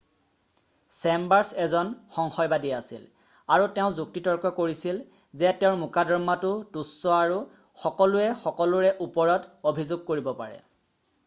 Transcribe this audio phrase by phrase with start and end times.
[0.99, 3.03] "Chambers এজন সংশয়বাদী আছিল
[3.57, 5.03] আৰু তেওঁ যুক্তিতৰ্ক কৰিছিল
[5.43, 7.37] যে তেওঁৰ মোকদ্দমাতো তুচ্ছ আৰু
[7.85, 10.59] "সকলোৱে সকলোৰে ওপৰত অভিযোগ কৰিব পাৰে""।""